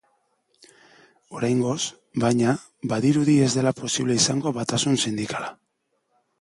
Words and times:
Oraingoz, 1.39 1.75
baina, 2.25 2.55
badirudi 2.95 3.37
ez 3.51 3.53
dela 3.61 3.77
posible 3.83 4.19
izango 4.25 4.57
batasun 4.59 5.01
sindikala. 5.07 5.57